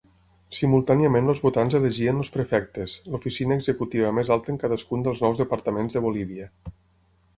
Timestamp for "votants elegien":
1.43-2.21